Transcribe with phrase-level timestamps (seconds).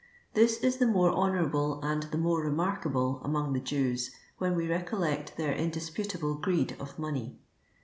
[0.33, 5.37] This is the more honourable and the more remarkable among tlie Jews, when we recollect
[5.37, 7.37] their indisputable greed of money.